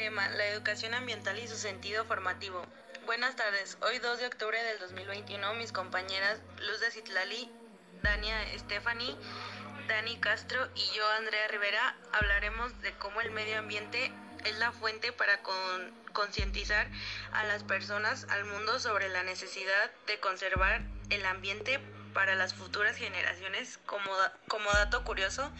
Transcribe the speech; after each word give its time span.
Tema, 0.00 0.30
la 0.30 0.46
educación 0.46 0.94
ambiental 0.94 1.38
y 1.38 1.46
su 1.46 1.58
sentido 1.58 2.06
formativo. 2.06 2.64
Buenas 3.04 3.36
tardes, 3.36 3.76
hoy 3.82 3.98
2 3.98 4.20
de 4.20 4.28
octubre 4.28 4.56
del 4.62 4.78
2021 4.78 5.52
mis 5.56 5.72
compañeras 5.72 6.40
Luz 6.56 6.80
de 6.80 6.90
Citlali, 6.90 7.50
Dania 8.02 8.34
Stephanie, 8.58 9.14
Dani 9.88 10.16
Castro 10.16 10.70
y 10.74 10.96
yo 10.96 11.06
Andrea 11.18 11.48
Rivera 11.48 11.94
hablaremos 12.14 12.80
de 12.80 12.92
cómo 12.92 13.20
el 13.20 13.30
medio 13.30 13.58
ambiente 13.58 14.10
es 14.46 14.58
la 14.58 14.72
fuente 14.72 15.12
para 15.12 15.42
concientizar 16.14 16.88
a 17.32 17.44
las 17.44 17.62
personas, 17.62 18.26
al 18.30 18.46
mundo 18.46 18.80
sobre 18.80 19.10
la 19.10 19.22
necesidad 19.22 19.90
de 20.06 20.18
conservar 20.18 20.80
el 21.10 21.26
ambiente 21.26 21.78
para 22.14 22.34
las 22.36 22.54
futuras 22.54 22.96
generaciones. 22.96 23.78
Como, 23.84 24.10
como 24.48 24.70
dato 24.72 25.04
curioso, 25.04 25.50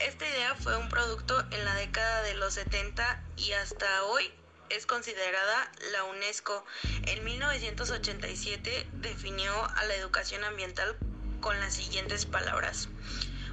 esta 0.00 0.28
idea 0.28 0.54
fue 0.54 0.76
un 0.76 0.88
producto 0.88 1.38
en 1.50 1.64
la 1.64 1.74
década 1.74 2.22
de 2.22 2.34
los 2.34 2.54
70 2.54 3.22
y 3.36 3.52
hasta 3.52 4.04
hoy 4.04 4.30
es 4.68 4.86
considerada 4.86 5.70
la 5.92 6.04
UNESCO. 6.04 6.64
En 7.06 7.24
1987 7.24 8.88
definió 8.94 9.52
a 9.76 9.84
la 9.84 9.94
educación 9.94 10.44
ambiental 10.44 10.96
con 11.40 11.58
las 11.60 11.74
siguientes 11.74 12.26
palabras. 12.26 12.88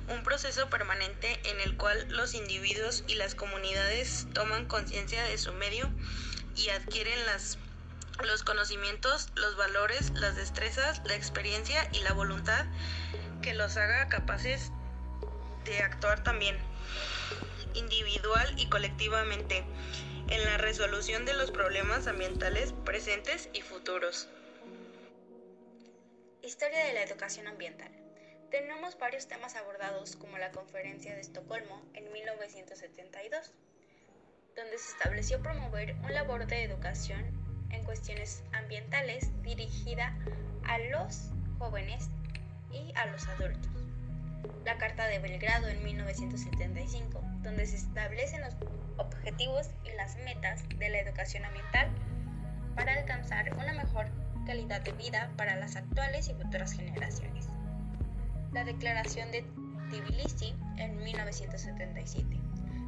Un 0.09 0.23
proceso 0.23 0.69
permanente 0.69 1.39
en 1.45 1.61
el 1.61 1.77
cual 1.77 2.07
los 2.09 2.33
individuos 2.33 3.03
y 3.07 3.15
las 3.15 3.35
comunidades 3.35 4.27
toman 4.33 4.65
conciencia 4.65 5.23
de 5.23 5.37
su 5.37 5.53
medio 5.53 5.89
y 6.55 6.69
adquieren 6.69 7.25
las 7.25 7.57
los 8.23 8.43
conocimientos, 8.43 9.29
los 9.35 9.57
valores, 9.57 10.11
las 10.11 10.35
destrezas, 10.35 11.01
la 11.05 11.15
experiencia 11.15 11.89
y 11.93 11.99
la 12.01 12.13
voluntad 12.13 12.65
que 13.41 13.55
los 13.55 13.75
haga 13.75 14.07
capaces 14.07 14.71
de 15.65 15.79
actuar 15.79 16.23
también 16.23 16.57
individual 17.73 18.53
y 18.57 18.67
colectivamente 18.67 19.63
en 20.29 20.43
la 20.45 20.57
resolución 20.57 21.25
de 21.25 21.33
los 21.33 21.51
problemas 21.51 22.07
ambientales 22.07 22.73
presentes 22.85 23.49
y 23.53 23.61
futuros. 23.61 24.27
Historia 26.41 26.85
de 26.85 26.93
la 26.93 27.03
educación 27.03 27.47
ambiental. 27.47 27.91
Tenemos 28.51 28.97
varios 28.97 29.27
temas 29.27 29.55
abordados 29.55 30.15
como 30.15 30.37
la 30.37 30.51
Conferencia 30.51 31.15
de 31.15 31.21
Estocolmo 31.21 31.81
en 31.93 32.11
1972, 32.11 33.51
donde 34.55 34.77
se 34.77 34.91
estableció 34.91 35.41
promover 35.41 35.95
un 36.03 36.13
labor 36.13 36.45
de 36.45 36.63
educación 36.63 37.23
en 37.71 37.83
cuestiones 37.83 38.43
ambientales 38.51 39.29
dirigida 39.41 40.15
a 40.65 40.77
los 40.77 41.29
jóvenes 41.57 42.09
y 42.71 42.91
a 42.95 43.07
los 43.07 43.27
adultos. 43.27 43.72
La 44.65 44.77
Carta 44.77 45.07
de 45.07 45.19
Belgrado 45.19 45.67
en 45.67 45.83
1975, 45.83 47.21
donde 47.41 47.65
se 47.65 47.75
establecen 47.75 48.41
los 48.41 48.55
objetivos 48.97 49.69
y 49.83 49.95
las 49.95 50.17
metas 50.17 50.63
de 50.77 50.89
la 50.89 50.99
educación 50.99 51.45
ambiental 51.45 51.89
para 52.75 52.93
alcanzar 52.93 53.53
una 53.55 53.73
mejor 53.73 54.07
calidad 54.45 54.81
de 54.81 54.91
vida 54.93 55.31
para 55.37 55.55
las 55.55 55.75
actuales 55.75 56.29
y 56.29 56.33
futuras 56.33 56.73
generaciones. 56.73 57.47
La 58.51 58.63
Declaración 58.63 59.31
de 59.31 59.43
Tbilisi 59.89 60.55
en 60.77 60.97
1977, 60.97 62.37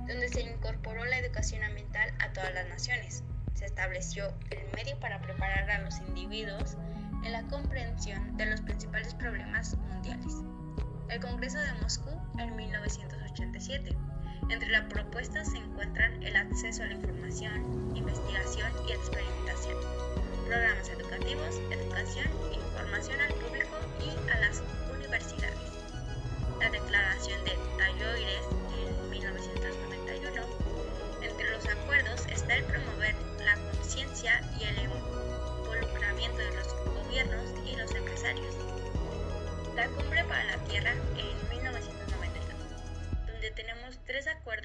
donde 0.08 0.28
se 0.30 0.42
incorporó 0.42 1.06
la 1.06 1.18
educación 1.18 1.64
ambiental 1.64 2.14
a 2.20 2.32
todas 2.34 2.54
las 2.54 2.68
naciones, 2.68 3.24
se 3.54 3.66
estableció 3.66 4.34
el 4.52 4.72
medio 4.76 5.00
para 5.00 5.22
preparar 5.22 5.70
a 5.72 5.82
los 5.82 6.00
individuos 6.00 6.78
en 7.24 7.32
la 7.32 7.44
comprensión 7.44 8.38
de 8.38 8.46
los 8.46 8.62
principales 8.62 9.14
problemas 9.16 9.76
mundiales. 9.78 10.44
El 11.10 11.22
Congreso 11.22 11.60
de 11.60 11.74
Moscú 11.82 12.10
en 12.38 12.56
1987. 12.56 13.96
Entre 14.50 14.70
las 14.70 14.86
propuestas 14.92 15.52
se 15.52 15.58
encuentran 15.58 16.22
el 16.24 16.36
acceso 16.36 16.84
a 16.84 16.88
la 16.88 16.94
información, 16.94 17.96
investigación 17.96 18.72
y 18.88 18.92
experimentación, 18.92 19.78
programas 20.48 20.90
educativos, 20.90 21.56
educación 21.72 22.28
información 22.76 23.20
al 23.22 23.34
público 23.36 23.78
y 24.02 24.32
a 24.32 24.40
las 24.42 24.62
universidades. 24.94 25.72
La 26.60 26.70
Declaración 26.70 27.44
de 27.46 27.52
Talloires 27.78 28.35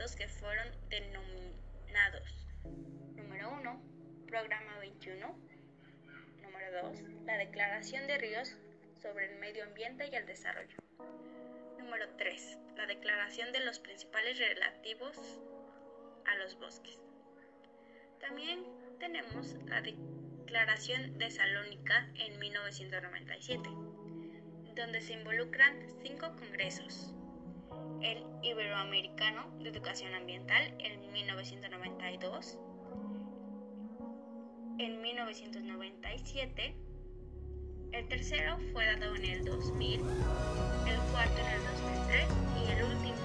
que 0.09 0.29
fueron 0.29 0.67
denominados. 0.89 2.47
Número 3.17 3.53
1, 3.53 3.83
Programa 4.27 4.79
21. 4.79 5.39
Número 6.41 6.83
2, 6.89 7.03
la 7.27 7.37
Declaración 7.37 8.07
de 8.07 8.17
Ríos 8.17 8.57
sobre 9.03 9.31
el 9.31 9.39
Medio 9.39 9.63
Ambiente 9.63 10.09
y 10.11 10.15
el 10.15 10.25
Desarrollo. 10.25 10.79
Número 11.79 12.09
3, 12.17 12.59
la 12.77 12.87
Declaración 12.87 13.53
de 13.53 13.61
los 13.61 13.79
principales 13.79 14.39
relativos 14.39 15.19
a 16.25 16.35
los 16.37 16.59
bosques. 16.59 16.99
También 18.21 18.65
tenemos 18.99 19.55
la 19.67 19.83
Declaración 19.83 21.19
de 21.19 21.31
Salónica 21.31 22.09
en 22.15 22.39
1997, 22.39 23.69
donde 24.75 25.03
se 25.03 25.13
involucran 25.13 25.79
cinco 26.03 26.35
congresos. 26.39 27.15
El 28.03 28.25
Iberoamericano 28.43 29.51
de 29.59 29.69
Educación 29.69 30.15
Ambiental 30.15 30.75
en 30.79 31.13
1992, 31.13 32.59
en 34.79 35.03
1997, 35.03 36.75
el 37.93 38.09
tercero 38.09 38.59
fue 38.73 38.87
dado 38.87 39.15
en 39.17 39.25
el 39.25 39.45
2000, 39.45 40.01
el 40.01 41.01
cuarto 41.13 41.41
en 41.41 41.49
el 41.49 41.65
2003 41.65 42.27
y 42.57 42.71
el 42.71 42.85
último 42.85 43.20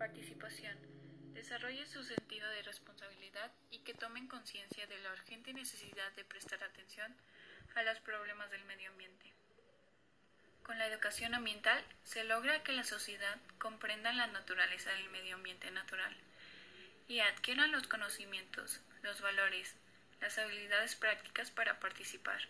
participación, 0.00 0.74
desarrolle 1.34 1.86
su 1.86 2.02
sentido 2.02 2.48
de 2.48 2.62
responsabilidad 2.62 3.52
y 3.70 3.80
que 3.80 3.92
tomen 3.92 4.28
conciencia 4.28 4.86
de 4.86 4.98
la 5.00 5.12
urgente 5.12 5.52
necesidad 5.52 6.10
de 6.12 6.24
prestar 6.24 6.64
atención 6.64 7.14
a 7.74 7.82
los 7.82 7.98
problemas 8.00 8.50
del 8.50 8.64
medio 8.64 8.88
ambiente. 8.90 9.30
Con 10.62 10.78
la 10.78 10.86
educación 10.86 11.34
ambiental 11.34 11.84
se 12.02 12.24
logra 12.24 12.62
que 12.62 12.72
la 12.72 12.84
sociedad 12.84 13.36
comprenda 13.58 14.10
la 14.14 14.26
naturaleza 14.28 14.90
del 14.92 15.10
medio 15.10 15.34
ambiente 15.34 15.70
natural 15.70 16.16
y 17.06 17.20
adquieran 17.20 17.70
los 17.70 17.86
conocimientos, 17.86 18.80
los 19.02 19.20
valores, 19.20 19.74
las 20.22 20.38
habilidades 20.38 20.96
prácticas 20.96 21.50
para 21.50 21.78
participar, 21.78 22.40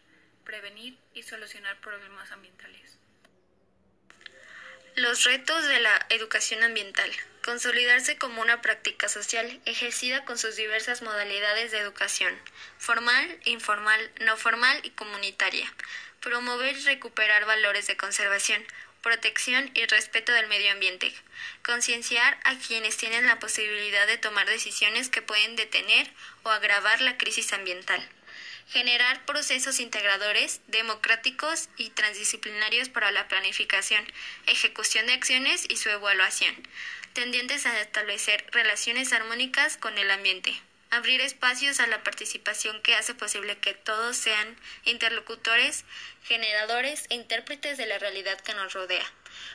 prevenir 0.45 0.97
y 1.15 1.25
solucionar 1.25 1.81
problemas 1.81 2.31
ambientales. 2.31 3.01
Los 4.97 5.25
retos 5.25 5.67
de 5.67 5.81
la 5.81 6.07
educación 6.11 6.63
ambiental. 6.63 7.11
Consolidarse 7.51 8.17
como 8.17 8.43
una 8.43 8.63
práctica 8.63 9.09
social 9.09 9.61
ejercida 9.65 10.25
con 10.25 10.39
sus 10.39 10.55
diversas 10.55 11.03
modalidades 11.03 11.73
de 11.73 11.79
educación, 11.79 12.33
formal, 12.79 13.41
informal, 13.45 14.09
no 14.21 14.37
formal 14.37 14.79
y 14.85 14.91
comunitaria. 14.91 15.67
Promover 16.21 16.77
y 16.77 16.85
recuperar 16.85 17.47
valores 17.47 17.89
de 17.89 17.97
conservación, 17.97 18.65
protección 19.03 19.69
y 19.75 19.85
respeto 19.87 20.31
del 20.31 20.47
medio 20.47 20.71
ambiente. 20.71 21.13
Concienciar 21.65 22.39
a 22.45 22.57
quienes 22.57 22.97
tienen 22.97 23.27
la 23.27 23.41
posibilidad 23.41 24.07
de 24.07 24.17
tomar 24.17 24.47
decisiones 24.47 25.09
que 25.09 25.21
pueden 25.21 25.57
detener 25.57 26.09
o 26.45 26.51
agravar 26.51 27.01
la 27.01 27.19
crisis 27.19 27.53
ambiental 27.53 28.09
Generar 28.69 29.25
procesos 29.27 29.81
integradores, 29.81 30.61
democráticos 30.69 31.69
y 31.77 31.91
transdisciplinarios 31.91 32.89
para 32.89 33.11
la 33.11 33.29
planificación, 33.29 34.05
ejecución 34.47 35.07
de 35.07 35.15
acciones 35.15 35.67
y 35.69 35.77
su 35.77 35.89
evaluación, 35.89 36.55
tendientes 37.13 37.67
a 37.67 37.81
establecer 37.81 38.45
relaciones 38.53 39.13
armónicas 39.13 39.77
con 39.77 39.99
el 39.99 40.11
ambiente. 40.11 40.55
Abrir 40.93 41.21
espacios 41.21 41.79
a 41.79 41.87
la 41.87 42.03
participación 42.03 42.83
que 42.83 42.97
hace 42.97 43.15
posible 43.15 43.59
que 43.59 43.75
todos 43.75 44.17
sean 44.17 44.57
interlocutores, 44.85 45.85
generadores 46.25 47.07
e 47.11 47.15
intérpretes 47.15 47.79
de 47.79 47.87
la 47.87 47.99
realidad 47.99 48.41
que 48.41 48.55
nos 48.55 48.73
rodea. 48.73 49.05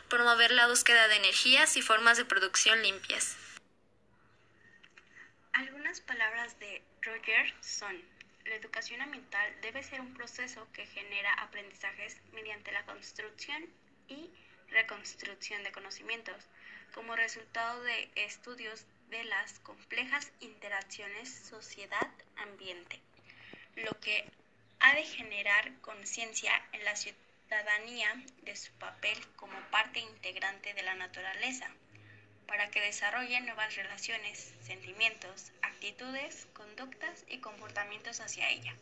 Promover 0.10 0.52
la 0.52 0.68
búsqueda 0.68 1.10
de 1.10 1.18
energías 1.18 1.76
y 1.76 1.82
formas 1.82 2.18
de 2.18 2.24
producción 2.24 2.82
limpias. 2.82 3.36
Algunas 5.52 6.00
palabras 6.00 6.58
de 6.60 6.82
Roger 7.02 7.54
son 7.62 8.02
la 8.46 8.56
educación 8.56 9.02
ambiental 9.02 9.54
debe 9.62 9.84
ser 9.84 10.02
un 10.02 10.14
proceso 10.14 10.68
que 10.72 10.86
genera 10.86 11.34
aprendizajes 11.34 12.18
mediante 12.32 12.72
la 12.72 12.86
construcción 12.86 13.66
y 14.08 14.30
reconstrucción 14.70 15.64
de 15.64 15.72
conocimientos, 15.72 16.36
como 16.94 17.16
resultado 17.16 17.82
de 17.84 18.10
estudios 18.16 18.86
de 19.10 19.24
las 19.24 19.60
complejas 19.60 20.32
interacciones 20.40 21.30
sociedad-ambiente, 21.30 23.02
lo 23.76 24.00
que 24.00 24.26
ha 24.80 24.96
de 24.96 25.04
generar 25.04 25.80
conciencia 25.82 26.52
en 26.72 26.84
la 26.86 26.96
ciudadanía 26.96 28.14
de 28.44 28.56
su 28.56 28.72
papel 28.74 29.18
como 29.36 29.60
parte 29.72 30.00
integrante 30.00 30.74
de 30.74 30.84
la 30.84 30.96
naturaleza 30.96 31.70
para 32.48 32.70
que 32.70 32.82
desarrollen 32.82 33.46
nuevas 33.46 33.76
relaciones, 33.76 34.54
sentimientos, 34.62 35.52
actitudes, 35.62 36.48
conductas 36.54 37.24
y 37.28 37.40
comportamientos 37.40 38.20
hacia 38.20 38.50
ella. 38.50 38.76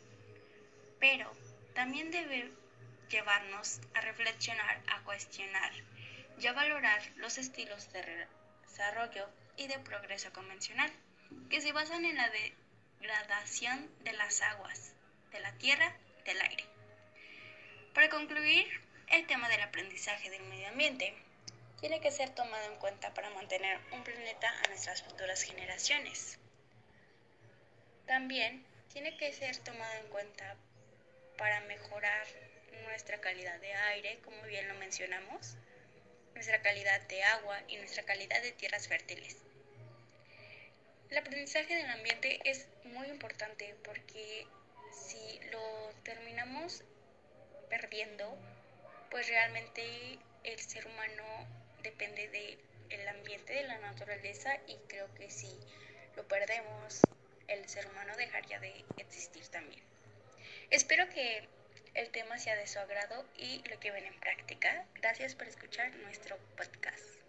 Pero 1.00 1.32
también 1.74 2.12
debe 2.12 2.52
llevarnos 3.10 3.80
a 3.94 4.02
reflexionar, 4.02 4.82
a 4.88 5.02
cuestionar 5.04 5.72
y 6.40 6.48
a 6.48 6.54
valorar 6.54 7.02
los 7.18 7.38
estilos 7.38 7.92
de 7.94 8.28
desarrollo 8.68 9.30
y 9.58 9.68
de 9.68 9.80
progreso 9.80 10.32
convencional, 10.34 10.92
que 11.50 11.62
se 11.62 11.72
basan 11.72 12.06
en 12.06 12.16
la 12.16 12.30
degradación 13.00 13.90
de 14.04 14.14
las 14.14 14.42
aguas, 14.42 14.94
de 15.32 15.40
la 15.40 15.52
tierra, 15.54 15.96
del 16.26 16.42
aire. 16.42 16.66
Para 17.94 18.10
concluir 18.10 18.66
el 19.08 19.28
tema 19.28 19.48
del 19.50 19.62
aprendizaje 19.62 20.30
del 20.30 20.44
medio 20.44 20.70
ambiente, 20.70 21.14
tiene 21.84 22.00
que 22.00 22.12
ser 22.12 22.30
tomado 22.30 22.64
en 22.72 22.80
cuenta 22.80 23.14
para 23.14 23.30
mantener 23.32 23.78
un 23.92 24.06
planeta 24.06 24.50
a 24.64 24.70
nuestras 24.70 25.04
futuras 25.04 25.44
generaciones. 25.44 26.40
También 28.06 28.66
tiene 28.94 29.18
que 29.18 29.34
ser 29.34 29.58
tomado 29.58 29.94
en 29.96 30.08
cuenta 30.08 30.56
para 31.38 31.60
mejorar 31.60 32.26
nuestra 32.86 33.20
calidad 33.20 33.60
de 33.60 33.74
aire, 33.74 34.18
como 34.24 34.42
bien 34.44 34.66
lo 34.70 34.76
mencionamos, 34.76 35.58
nuestra 36.34 36.62
calidad 36.62 37.02
de 37.10 37.22
agua 37.22 37.60
y 37.68 37.76
nuestra 37.76 38.04
calidad 38.04 38.42
de 38.42 38.54
tierras 38.54 38.88
fértiles. 38.88 39.36
El 41.10 41.18
aprendizaje 41.18 41.76
del 41.76 41.90
ambiente 41.90 42.40
es 42.46 42.66
muy 42.86 43.08
importante 43.08 43.76
porque 43.84 44.48
si 44.90 45.38
lo 45.52 45.90
terminamos 46.04 46.82
perdiendo, 47.70 48.38
pues 49.12 49.28
realmente 49.28 50.18
el 50.46 50.60
ser 50.62 50.88
humano 50.88 51.63
depende 51.84 52.30
del 52.90 53.08
ambiente, 53.08 53.54
de 53.54 53.64
la 53.64 53.78
naturaleza 53.80 54.58
y 54.68 54.78
creo 54.88 55.14
que 55.16 55.30
si 55.30 55.60
lo 56.16 56.28
perdemos, 56.28 57.02
el 57.48 57.68
ser 57.68 57.86
humano 57.88 58.16
dejaría 58.18 58.60
de 58.60 58.84
existir 58.98 59.46
también. 59.50 59.84
Espero 60.70 61.08
que 61.10 61.48
el 61.94 62.10
tema 62.10 62.40
sea 62.40 62.56
de 62.56 62.68
su 62.68 62.80
agrado 62.80 63.26
y 63.38 63.62
lo 63.70 63.80
que 63.80 63.92
ven 63.92 64.06
en 64.06 64.20
práctica. 64.20 64.86
Gracias 64.96 65.36
por 65.36 65.48
escuchar 65.48 65.94
nuestro 65.98 66.38
podcast. 66.58 67.23